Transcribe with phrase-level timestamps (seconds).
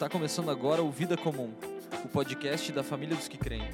[0.00, 1.52] Está começando agora o Vida Comum,
[2.02, 3.68] o podcast da família dos que creem.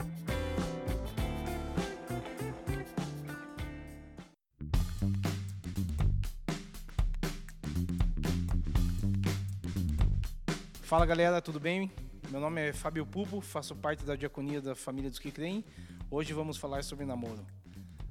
[10.83, 11.93] Fala galera, tudo bem?
[12.29, 15.65] Meu nome é Fábio Pupo, faço parte da diaconia da família dos que creem.
[16.11, 17.47] Hoje vamos falar sobre namoro.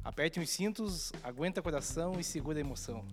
[0.06, 3.06] Aperte os cintos, aguenta o coração e segura a emoção.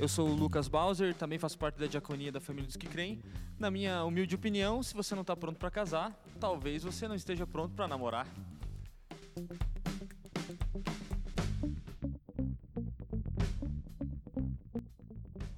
[0.00, 3.20] Eu sou o Lucas Bowser, também faço parte da diaconia da família dos que creem.
[3.58, 7.44] Na minha humilde opinião, se você não está pronto para casar, talvez você não esteja
[7.44, 8.24] pronto para namorar.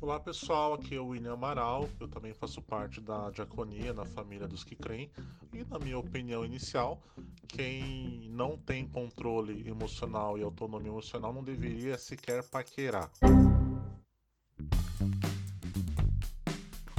[0.01, 4.49] Olá pessoal, aqui é o William Amaral, eu também faço parte da diaconia na família
[4.49, 5.11] dos que creem
[5.53, 7.03] e na minha opinião inicial,
[7.47, 13.11] quem não tem controle emocional e autonomia emocional não deveria sequer paquerar.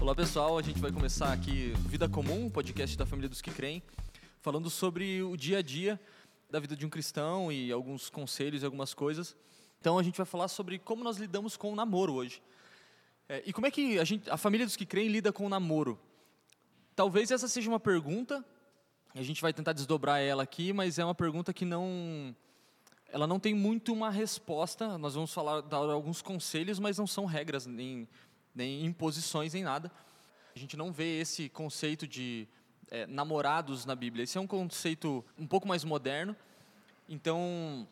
[0.02, 3.84] Olá pessoal, a gente vai começar aqui Vida Comum, podcast da família dos que creem,
[4.40, 6.02] falando sobre o dia a dia
[6.50, 9.38] da vida de um cristão e alguns conselhos e algumas coisas.
[9.80, 12.42] Então a gente vai falar sobre como nós lidamos com o namoro hoje.
[13.30, 15.50] É, e como é que a, gente, a família dos que creem lida com o
[15.50, 16.00] namoro?
[16.96, 18.44] Talvez essa seja uma pergunta,
[19.14, 22.36] a gente vai tentar desdobrar ela aqui, mas é uma pergunta que não,
[23.14, 24.98] ela não tem muito uma resposta.
[24.98, 28.10] Nós vamos falar dar alguns conselhos, mas não são regras nem,
[28.54, 29.92] nem imposições nem nada.
[30.56, 32.48] A gente não vê esse conceito de
[32.90, 34.24] é, namorados na Bíblia.
[34.24, 36.36] Esse é um conceito um pouco mais moderno.
[37.08, 37.88] Então,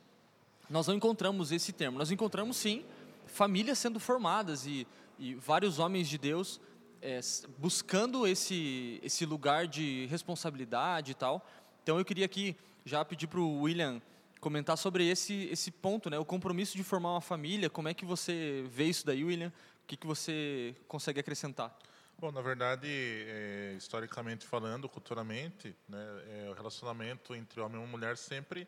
[0.70, 1.98] nós não encontramos esse termo.
[1.98, 2.86] Nós encontramos sim
[3.26, 4.88] famílias sendo formadas e
[5.20, 6.62] e vários homens de Deus
[7.02, 7.20] é,
[7.58, 11.46] buscando esse, esse lugar de responsabilidade e tal.
[11.84, 14.02] Então eu queria aqui já pedir para o William
[14.40, 16.18] comentar sobre esse, esse ponto, né?
[16.18, 17.70] o compromisso de formar uma família.
[17.70, 19.52] Como é que você vê isso daí, William?
[19.90, 21.76] Que, que você consegue acrescentar?
[22.16, 28.16] Bom, na verdade, é, historicamente falando, culturalmente, né, é, o relacionamento entre homem e mulher
[28.16, 28.68] sempre,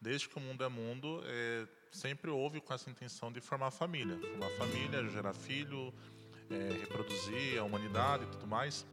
[0.00, 4.18] desde que o mundo é mundo, é, sempre houve com essa intenção de formar família.
[4.18, 5.92] Formar família, gerar filho,
[6.48, 8.86] é, reproduzir a humanidade e tudo mais.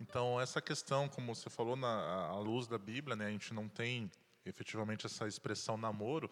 [0.00, 3.68] Então, essa questão, como você falou, na, à luz da Bíblia, né, a gente não
[3.68, 4.10] tem
[4.44, 6.28] efetivamente essa expressão namoro,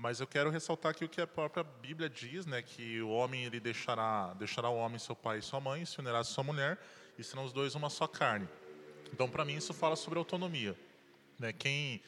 [0.00, 3.44] mas eu quero ressaltar aqui o que a própria Bíblia diz, né, que o homem
[3.44, 6.78] ele deixará, deixará o homem seu pai e sua mãe, se unirá a sua mulher,
[7.18, 8.48] e serão os dois uma só carne.
[9.12, 10.74] Então, para mim, isso fala sobre autonomia.
[11.38, 11.52] Né?
[11.52, 12.00] Quem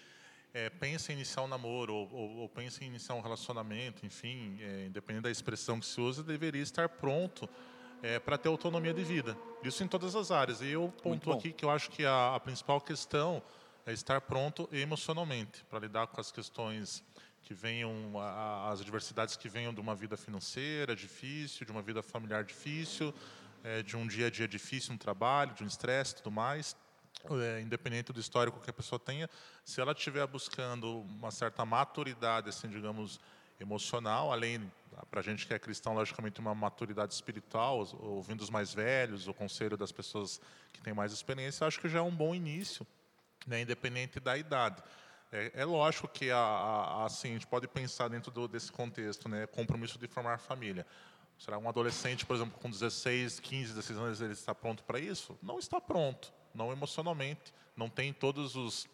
[0.55, 4.57] é, pensa em iniciar um namoro ou, ou, ou, pensa em iniciar um relacionamento, enfim,
[4.63, 7.47] é, independente da expressão que se usa, deveria estar pronto
[8.03, 9.37] é, para ter autonomia de vida.
[9.63, 10.63] Isso em todas as áreas.
[10.63, 13.43] E eu ponto aqui que eu acho que a, a principal questão
[13.85, 17.05] é estar pronto emocionalmente para lidar com as questões
[17.43, 17.93] que venham,
[18.71, 23.13] as adversidades que venham de uma vida financeira difícil, de uma vida familiar difícil,
[23.65, 26.77] é, de um dia a dia difícil no trabalho, de um estresse tudo mais
[27.31, 29.29] é, independente do histórico que a pessoa tenha,
[29.65, 33.21] se ela estiver buscando uma certa maturidade, assim, digamos,
[33.61, 34.71] emocional, além
[35.11, 39.35] para a gente que é cristão, logicamente uma maturidade espiritual, ouvindo os mais velhos, o
[39.35, 40.41] conselho das pessoas
[40.73, 42.87] que têm mais experiência, acho que já é um bom início,
[43.47, 44.83] né, independente da idade.
[45.33, 49.29] É, é lógico que a, a, assim, a gente pode pensar dentro do, desse contexto,
[49.29, 50.87] né, compromisso de formar família.
[51.39, 55.37] Será um adolescente, por exemplo, com 16, 15, 16 anos, ele está pronto para isso?
[55.43, 58.87] Não está pronto não emocionalmente, não tem todas os,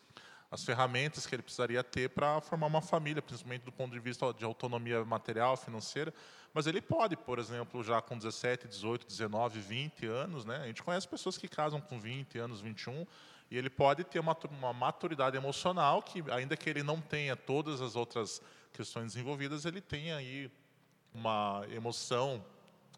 [0.50, 4.32] as ferramentas que ele precisaria ter para formar uma família, principalmente do ponto de vista
[4.32, 6.12] de autonomia material, financeira.
[6.54, 10.56] Mas ele pode, por exemplo, já com 17, 18, 19, 20 anos, né?
[10.56, 13.06] A gente conhece pessoas que casam com 20 anos, 21,
[13.50, 17.80] e ele pode ter uma, uma maturidade emocional que, ainda que ele não tenha todas
[17.80, 18.42] as outras
[18.72, 20.50] questões envolvidas, ele tem aí
[21.14, 22.44] uma emoção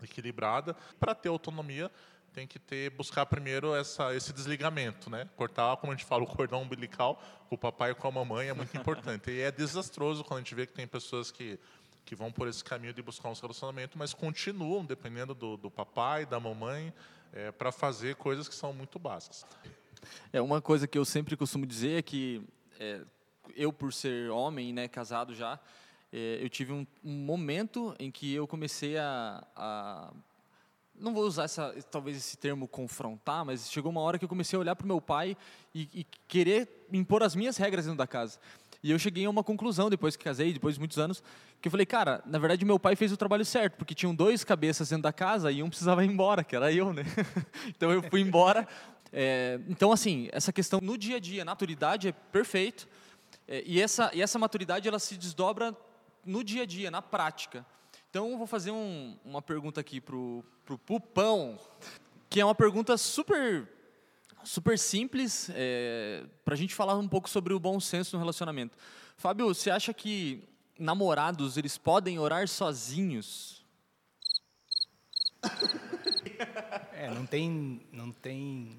[0.02, 1.90] equilibrada para ter autonomia
[2.32, 5.28] tem que ter buscar primeiro essa, esse desligamento, né?
[5.36, 8.48] Cortar, como a gente fala, o cordão umbilical com o papai e com a mamãe
[8.48, 9.30] é muito importante.
[9.30, 11.58] E é desastroso quando a gente vê que tem pessoas que
[12.04, 16.26] que vão por esse caminho de buscar um relacionamento, mas continuam dependendo do, do papai,
[16.26, 16.92] da mamãe,
[17.32, 19.46] é, para fazer coisas que são muito básicas.
[20.32, 22.42] É uma coisa que eu sempre costumo dizer é que
[22.78, 23.00] é,
[23.56, 25.58] eu, por ser homem, né, casado já,
[26.12, 30.12] é, eu tive um, um, momento em que eu comecei a, a
[31.00, 34.56] não vou usar essa, talvez esse termo confrontar, mas chegou uma hora que eu comecei
[34.56, 35.36] a olhar para o meu pai
[35.74, 38.38] e, e, querer impor as minhas regras dentro da casa.
[38.82, 41.22] E eu cheguei a uma conclusão depois que casei, depois de muitos anos,
[41.60, 44.42] que eu falei, cara, na verdade meu pai fez o trabalho certo, porque tinham dois
[44.42, 47.04] cabeças dentro da casa e um precisava ir embora, que era eu, né?
[47.68, 48.66] então eu fui embora.
[49.12, 52.88] É, então, assim, essa questão no dia a dia, maturidade é perfeito,
[53.46, 55.76] é, e, essa, e essa maturidade ela se desdobra
[56.24, 57.66] no dia a dia, na prática.
[58.08, 61.58] Então, eu vou fazer um, uma pergunta aqui pro, pro Pupão,
[62.28, 63.68] que é uma pergunta super,
[64.44, 68.76] super simples, é, para a gente falar um pouco sobre o bom senso no relacionamento.
[69.16, 70.42] Fábio, você acha que
[70.78, 73.64] namorados eles podem orar sozinhos?
[76.92, 78.78] É, não tem, não tem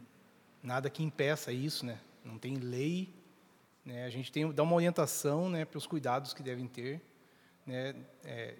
[0.62, 2.00] nada que impeça isso, né?
[2.24, 3.14] Não tem lei,
[3.84, 4.06] né?
[4.06, 7.02] A gente tem dá uma orientação, né, para os cuidados que devem ter,
[7.66, 7.96] né?
[8.24, 8.56] É,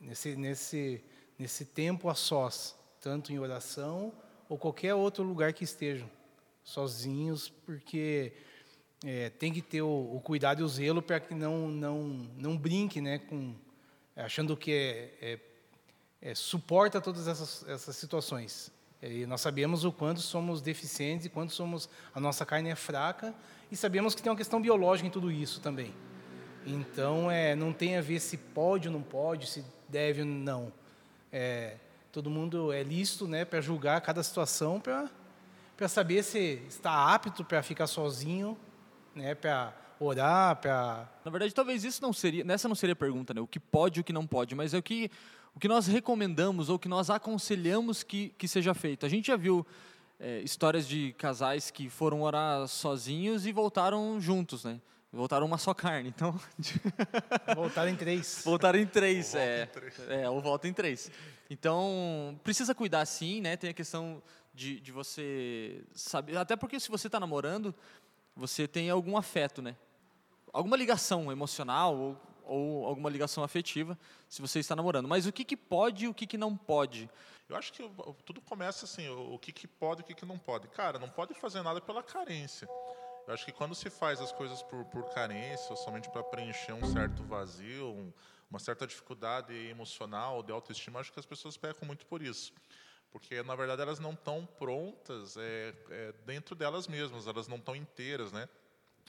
[0.00, 1.04] nesse nesse
[1.38, 4.12] nesse tempo a sós, tanto em oração
[4.48, 6.08] ou qualquer outro lugar que estejam
[6.62, 8.32] sozinhos, porque
[9.04, 12.02] é, tem que ter o, o, cuidado e o zelo para que não não
[12.36, 13.54] não brinque, né, com
[14.16, 15.40] achando que é, é,
[16.30, 18.73] é suporta todas essas essas situações.
[19.06, 23.34] E nós sabemos o quanto somos deficientes quanto somos a nossa carne é fraca
[23.70, 25.92] e sabemos que tem uma questão biológica em tudo isso também.
[26.66, 30.72] Então, é, não tem a ver se pode ou não pode, se deve ou não.
[31.30, 31.76] É,
[32.10, 37.62] todo mundo é listo né, para julgar cada situação, para saber se está apto para
[37.62, 38.56] ficar sozinho,
[39.14, 41.08] né, para orar, para...
[41.24, 43.98] Na verdade, talvez isso não seria, nessa não seria a pergunta, né, o que pode
[43.98, 45.10] e o que não pode, mas é o que
[45.54, 49.06] o que nós recomendamos ou que nós aconselhamos que, que seja feito.
[49.06, 49.64] A gente já viu
[50.18, 54.80] é, histórias de casais que foram orar sozinhos e voltaram juntos, né?
[55.12, 56.38] Voltaram uma só carne, então...
[57.54, 58.42] Voltaram em três.
[58.44, 59.62] Voltaram em três, ou é.
[59.62, 60.00] Em três.
[60.08, 61.08] É, ou volta em três.
[61.48, 63.56] Então, precisa cuidar sim, né?
[63.56, 64.20] Tem a questão
[64.52, 66.36] de, de você saber...
[66.36, 67.72] Até porque se você está namorando,
[68.34, 69.76] você tem algum afeto, né?
[70.52, 73.98] Alguma ligação emocional ou ou alguma ligação afetiva,
[74.28, 75.08] se você está namorando.
[75.08, 77.10] Mas o que, que pode e o que, que não pode?
[77.48, 77.82] Eu acho que
[78.24, 80.68] tudo começa assim, o que, que pode e o que, que não pode.
[80.68, 82.68] Cara, não pode fazer nada pela carência.
[83.26, 86.72] Eu acho que quando se faz as coisas por, por carência, ou somente para preencher
[86.72, 88.12] um certo vazio, um,
[88.50, 92.52] uma certa dificuldade emocional, de autoestima, acho que as pessoas pecam muito por isso.
[93.10, 97.74] Porque, na verdade, elas não estão prontas é, é, dentro delas mesmas, elas não estão
[97.76, 98.48] inteiras, né?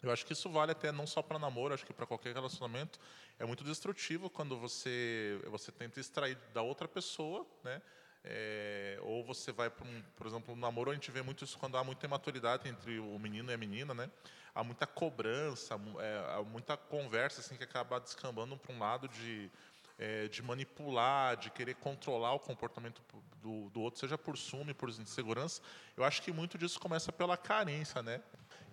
[0.04, 3.00] Eu acho que isso vale até não só para namoro, acho que para qualquer relacionamento
[3.40, 7.82] é muito destrutivo quando você você tenta extrair da outra pessoa, né?
[8.28, 11.60] É, ou você vai para um, por exemplo, no namoro a gente vê muito isso
[11.60, 14.10] quando há muita imaturidade entre o menino e a menina, né?
[14.54, 19.52] Há muita cobrança, é, há muita conversa assim que acaba descambando para um lado de
[19.98, 23.02] é, de manipular, de querer controlar o comportamento
[23.42, 25.62] do, do outro, seja por ciúme, por insegurança.
[25.96, 28.22] Eu acho que muito disso começa pela carência, né?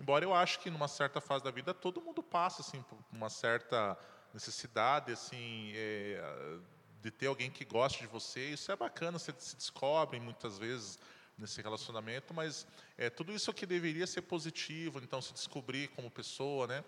[0.03, 3.29] Embora eu acho que numa certa fase da vida todo mundo passa assim por uma
[3.29, 3.97] certa
[4.33, 6.57] necessidade assim é,
[7.01, 8.49] de ter alguém que goste de você.
[8.49, 10.99] Isso é bacana, você se descobre muitas vezes
[11.37, 12.67] nesse relacionamento, mas
[12.97, 14.99] é tudo isso que deveria ser positivo.
[15.01, 16.83] Então se descobrir como pessoa, né?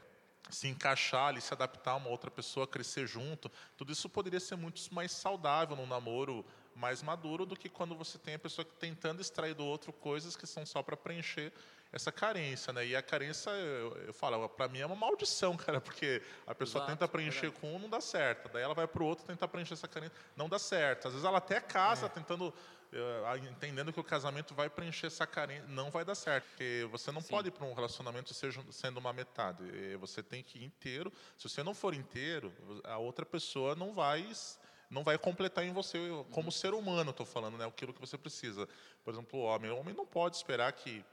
[0.49, 4.57] se encaixar ali, se adaptar a uma outra pessoa, crescer junto, tudo isso poderia ser
[4.57, 9.21] muito mais saudável num namoro mais maduro do que quando você tem a pessoa tentando
[9.21, 11.53] extrair do outro coisas que são só para preencher
[11.95, 12.85] essa carência, né?
[12.85, 16.83] E a carência, eu, eu falo, para mim é uma maldição, cara, porque a pessoa
[16.83, 18.49] Exato, tenta preencher é com um, não dá certo.
[18.51, 21.07] Daí ela vai para o outro tentar preencher essa carência, não dá certo.
[21.07, 22.09] Às vezes ela até casa é.
[22.09, 26.85] tentando, uh, entendendo que o casamento vai preencher essa carência, não vai dar certo, porque
[26.91, 27.29] você não Sim.
[27.29, 29.63] pode ir para um relacionamento seja, sendo uma metade.
[29.97, 31.13] Você tem que ir inteiro.
[31.37, 32.51] Se você não for inteiro,
[32.83, 34.21] a outra pessoa não vai
[34.89, 35.97] não vai completar em você
[36.31, 36.51] como uhum.
[36.51, 37.65] ser humano, estou falando, né?
[37.65, 38.67] Aquilo que você precisa.
[39.03, 41.03] Por exemplo, o homem, o homem não pode esperar que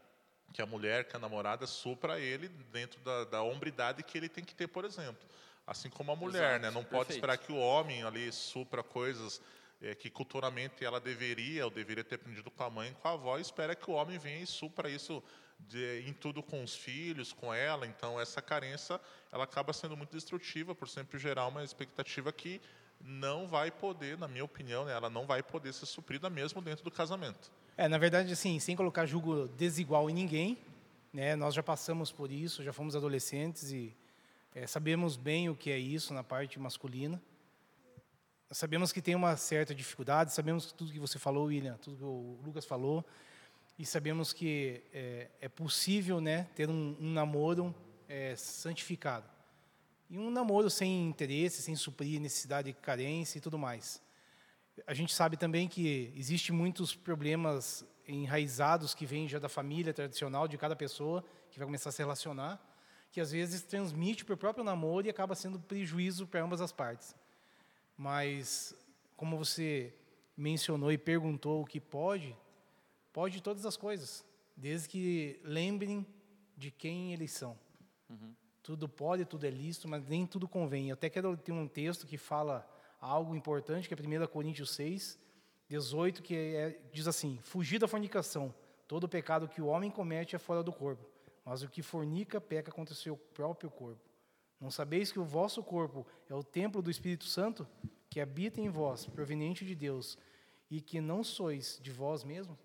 [0.52, 4.45] que a mulher, que a namorada, supra ele dentro da, da hombridade que ele tem
[4.45, 5.26] que ter, por exemplo.
[5.67, 6.71] Assim como a mulher, Exato, né?
[6.71, 9.41] Não pode esperar que o homem ali supra coisas
[9.81, 13.38] é, que culturalmente ela deveria, ou deveria ter aprendido com a mãe, com a avó,
[13.38, 15.23] e espera que o homem venha e supra isso
[15.59, 17.87] de, em tudo com os filhos, com ela.
[17.87, 19.00] Então, essa carência,
[19.31, 22.61] ela acaba sendo muito destrutiva, por sempre gerar uma expectativa que
[23.04, 26.85] não vai poder, na minha opinião, né, ela não vai poder ser suprida mesmo dentro
[26.85, 27.50] do casamento.
[27.76, 30.59] É, na verdade, assim, sem colocar julgo desigual em ninguém,
[31.12, 31.35] né?
[31.35, 33.94] Nós já passamos por isso, já fomos adolescentes e
[34.54, 37.21] é, sabemos bem o que é isso na parte masculina.
[38.50, 42.38] Sabemos que tem uma certa dificuldade, sabemos tudo que você falou, William, tudo que o
[42.44, 43.04] Lucas falou,
[43.78, 47.75] e sabemos que é, é possível, né, ter um, um namoro
[48.06, 49.25] é, santificado
[50.12, 54.02] e um namoro sem interesse, sem suprir necessidade de carência e tudo mais.
[54.87, 60.47] A gente sabe também que existe muitos problemas enraizados que vêm já da família tradicional
[60.47, 62.61] de cada pessoa que vai começar a se relacionar,
[63.11, 66.73] que às vezes transmite para o próprio namoro e acaba sendo prejuízo para ambas as
[66.73, 67.16] partes.
[67.97, 68.76] Mas,
[69.16, 69.95] como você
[70.37, 72.37] mencionou e perguntou o que pode,
[73.14, 74.23] pode todas as coisas,
[74.54, 76.04] desde que lembrem
[76.54, 77.59] de quem eles são.
[78.11, 78.42] Uhum.
[78.62, 80.88] Tudo pode, tudo é lícito, mas nem tudo convém.
[80.88, 82.69] Eu até quero ter um texto que fala
[83.00, 85.19] algo importante, que é 1 Coríntios 6,
[85.69, 88.54] 18, que é, diz assim: Fugir da fornicação.
[88.87, 91.09] Todo pecado que o homem comete é fora do corpo,
[91.45, 94.09] mas o que fornica peca contra o seu próprio corpo.
[94.61, 97.66] Não sabeis que o vosso corpo é o templo do Espírito Santo,
[98.09, 100.16] que habita em vós, proveniente de Deus,
[100.71, 102.59] e que não sois de vós mesmos?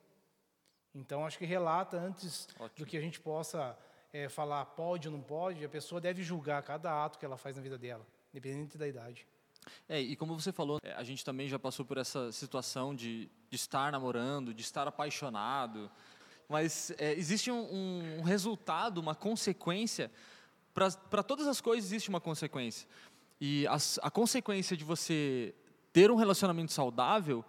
[0.93, 2.69] Então, acho que relata antes Ótimo.
[2.77, 3.77] do que a gente possa
[4.13, 7.55] é, falar pode ou não pode, a pessoa deve julgar cada ato que ela faz
[7.55, 9.27] na vida dela, independente da idade.
[9.87, 13.29] É, e como você falou, é, a gente também já passou por essa situação de,
[13.49, 15.91] de estar namorando, de estar apaixonado,
[16.47, 20.09] mas é, existe um, um, resultado, uma consequência.
[20.73, 22.87] Para todas as coisas existe uma consequência.
[23.41, 25.53] E a, a consequência de você
[25.91, 27.43] ter um relacionamento saudável,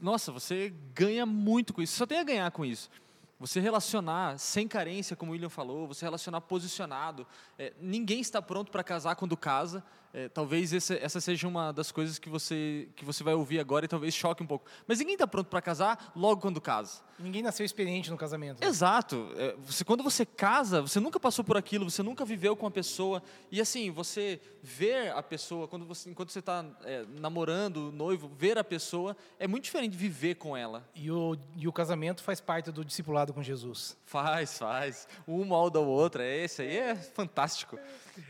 [0.00, 1.96] nossa, você ganha muito com isso.
[1.96, 2.90] Só tem a ganhar com isso.
[3.38, 7.26] Você relacionar sem carência, como o William falou, você relacionar posicionado.
[7.58, 9.84] É, ninguém está pronto para casar quando casa.
[10.14, 13.84] É, talvez essa, essa, seja uma das coisas que você, que você vai ouvir agora
[13.84, 14.64] e talvez choque um pouco.
[14.86, 17.02] Mas ninguém está pronto para casar logo quando casa.
[17.18, 18.60] Ninguém nasceu experiente no casamento.
[18.60, 18.66] Né?
[18.68, 19.32] Exato.
[19.36, 22.70] É, você, quando você casa, você nunca passou por aquilo, você nunca viveu com a
[22.70, 23.20] pessoa.
[23.50, 28.56] E assim, você ver a pessoa, quando você, enquanto você está é, namorando, noivo, ver
[28.56, 30.88] a pessoa, é muito diferente de viver com ela.
[30.94, 33.96] E o, e o casamento faz parte do discipulado com Jesus.
[34.06, 35.08] Faz, faz.
[35.26, 36.22] Um molda o outro.
[36.22, 37.76] É, esse aí é fantástico.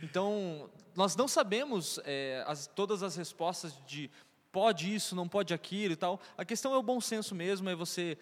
[0.03, 4.11] Então, nós não sabemos é, as, todas as respostas de
[4.55, 6.21] pode isso, não pode aquilo e tal.
[6.39, 8.17] A questão é o bom senso mesmo, é você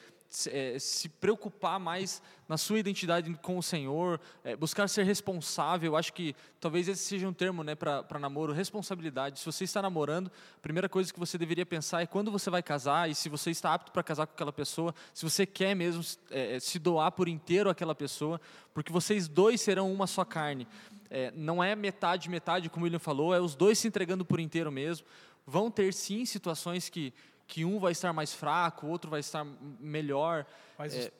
[0.46, 5.94] é, se preocupar mais na sua identidade com o Senhor, é, buscar ser responsável.
[5.94, 9.40] Acho que talvez esse seja um termo né, para namoro, responsabilidade.
[9.40, 12.62] Se você está namorando, a primeira coisa que você deveria pensar é quando você vai
[12.62, 16.02] casar e se você está apto para casar com aquela pessoa, se você quer mesmo
[16.30, 18.40] é, se doar por inteiro àquela pessoa,
[18.72, 20.66] porque vocês dois serão uma só carne
[21.14, 24.40] é, não é metade, metade, como o William falou, é os dois se entregando por
[24.40, 25.06] inteiro mesmo.
[25.46, 27.12] Vão ter sim situações que,
[27.46, 29.44] que um vai estar mais fraco, o outro vai estar
[29.80, 30.46] melhor.
[30.78, 31.12] Mas é,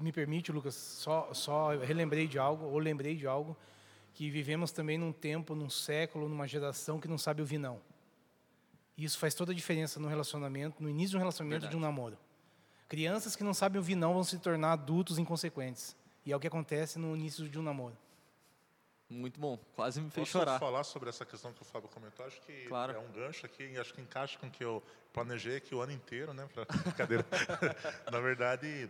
[0.00, 3.56] me permite, Lucas, só, só relembrei de algo, ou lembrei de algo,
[4.14, 7.80] que vivemos também num tempo, num século, numa geração que não sabe ouvir não.
[8.96, 11.70] E isso faz toda a diferença no relacionamento, no início de um relacionamento, Verdade.
[11.70, 12.18] de um namoro.
[12.88, 15.96] Crianças que não sabem ouvir não vão se tornar adultos inconsequentes.
[16.26, 17.96] E é o que acontece no início de um namoro.
[19.10, 20.60] Muito bom, quase me fez Posso chorar.
[20.60, 22.24] falar sobre essa questão que o Fábio comentou?
[22.24, 22.92] Acho que claro.
[22.92, 24.80] é um gancho aqui, acho que encaixa com o que eu
[25.12, 26.48] planejei aqui o ano inteiro, né?
[26.54, 26.64] Pra
[26.94, 27.26] brincadeira.
[28.08, 28.88] Na verdade,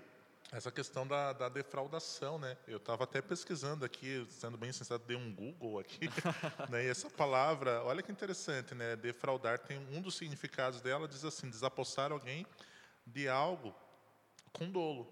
[0.52, 2.54] essa questão da, da defraudação, né?
[2.68, 6.08] Eu estava até pesquisando aqui, sendo bem sincero, dei um Google aqui,
[6.68, 6.84] né?
[6.84, 8.96] E essa palavra, olha que interessante, né?
[8.96, 12.46] Defraudar tem um dos significados dela diz assim, desapossar alguém
[13.06, 13.74] de algo
[14.52, 15.10] com dolo,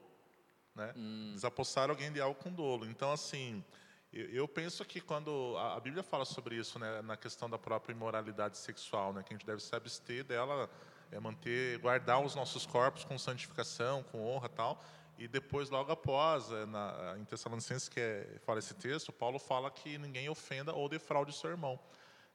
[0.74, 0.92] né?
[0.94, 1.30] Hum.
[1.32, 2.84] Desapossar alguém de algo com dolo.
[2.84, 3.64] Então, assim,
[4.12, 8.56] eu penso que quando a Bíblia fala sobre isso, né, na questão da própria imoralidade
[8.56, 10.70] sexual, né, que a gente deve se abster dela,
[11.10, 14.82] é manter, guardar os nossos corpos com santificação, com honra, tal.
[15.18, 19.70] E depois, logo após, é, na, em Tessalonicenses que é, fala esse texto, Paulo fala
[19.70, 21.78] que ninguém ofenda ou defraude seu irmão.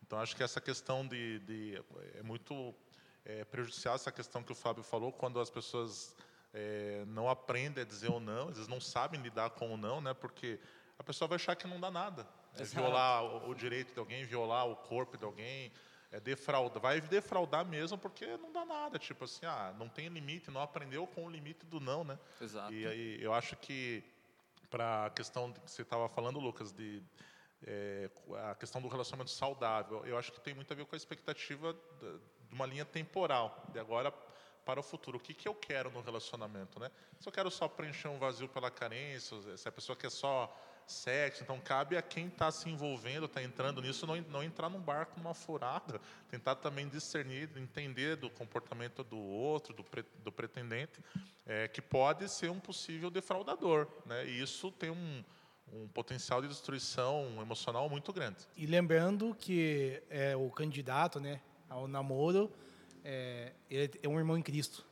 [0.05, 1.81] Então, acho que essa questão de, de
[2.15, 2.75] é muito
[3.25, 6.15] é, prejudicial essa questão que o Fábio falou, quando as pessoas
[6.53, 10.13] é, não aprendem a dizer ou não, eles não sabem lidar com o não, né?
[10.13, 10.59] Porque
[11.03, 12.25] a pessoa vai achar que não dá nada.
[12.57, 15.69] É violar o, o, direito de alguém, violar o corpo de alguém,
[16.09, 18.97] é defraudar, vai defraudar mesmo porque não dá nada.
[18.97, 22.17] Tipo assim, ah, não tem limite, não aprendeu com o limite do não, né?
[22.39, 22.73] Exato.
[22.73, 24.01] E aí eu acho que
[24.69, 27.03] para a questão que você estava falando, Lucas, de
[27.67, 28.09] é,
[28.49, 31.73] a questão do relacionamento saudável, eu acho que tem muito a ver com a expectativa
[31.99, 32.19] de
[32.49, 34.13] uma linha temporal, de agora
[34.63, 35.17] para o futuro.
[35.17, 36.89] O que, que eu quero no relacionamento, né?
[37.19, 40.49] Se eu quero só preencher um vazio pela carência, se a pessoa quer só
[40.87, 41.43] sexo.
[41.43, 45.17] Então, cabe a quem está se envolvendo, está entrando nisso, não, não entrar num barco
[45.17, 45.99] numa furada,
[46.29, 50.99] tentar também discernir, entender do comportamento do outro, do, pre, do pretendente,
[51.45, 53.87] é, que pode ser um possível defraudador.
[54.05, 54.25] Né?
[54.27, 55.23] E isso tem um,
[55.71, 58.47] um potencial de destruição emocional muito grande.
[58.55, 62.51] E lembrando que é, o candidato né, ao namoro
[63.03, 64.85] é, ele é um irmão em Cristo.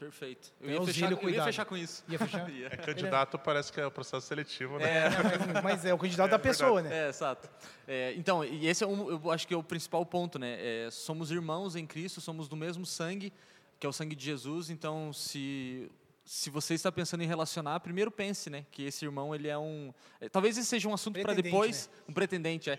[0.00, 0.50] Perfeito.
[0.62, 2.02] Eu, ia fechar, eu ia fechar, com isso.
[2.08, 2.48] Ia fechar?
[2.72, 4.88] é, candidato parece que é o processo seletivo, né?
[4.88, 7.04] É, mas, mas, é o candidato é, da pessoa, né?
[7.04, 7.50] É, exato.
[7.86, 10.56] É, então, e esse é um, eu acho que é o principal ponto, né?
[10.58, 13.30] É, somos irmãos em Cristo, somos do mesmo sangue,
[13.78, 14.70] que é o sangue de Jesus.
[14.70, 15.90] Então, se
[16.24, 19.92] se você está pensando em relacionar, primeiro pense, né, que esse irmão ele é um,
[20.20, 22.04] é, talvez esse seja um assunto para depois, né?
[22.08, 22.78] um pretendente, é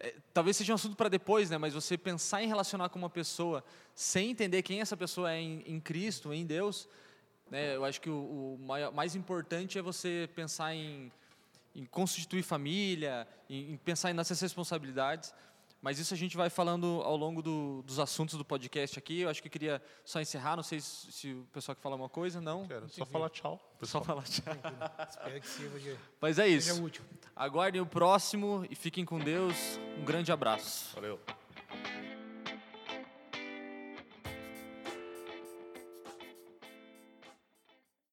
[0.00, 1.58] é, talvez seja um assunto para depois, né?
[1.58, 3.64] Mas você pensar em relacionar com uma pessoa
[3.94, 6.88] sem entender quem essa pessoa é em, em Cristo, em Deus,
[7.50, 7.76] né?
[7.76, 11.10] Eu acho que o, o maior, mais importante é você pensar em,
[11.74, 15.32] em constituir família, em, em pensar nessas responsabilidades.
[15.80, 19.20] Mas isso a gente vai falando ao longo do- dos assuntos do podcast aqui.
[19.20, 20.56] Eu acho que eu queria só encerrar.
[20.56, 22.40] Não sei se, se o pessoal quer falar uma coisa.
[22.40, 22.66] Não?
[22.66, 23.60] Quero só falar tchau.
[23.82, 24.54] Só falar tchau.
[25.08, 26.82] Espero que sirva de Mas é seja isso.
[26.82, 27.04] útil.
[27.36, 29.54] Aguardem o próximo e fiquem com Deus.
[29.96, 30.94] Um grande abraço.
[30.96, 31.20] Valeu.